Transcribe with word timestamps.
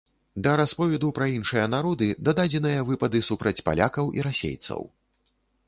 Да 0.45 0.53
расповеду 0.61 1.09
пра 1.17 1.27
іншыя 1.33 1.65
народы 1.75 2.07
дададзеныя 2.29 2.87
выпады 2.89 3.23
супраць 3.29 3.55
палякаў 3.71 4.05
і 4.21 4.27
расейцаў. 4.33 4.81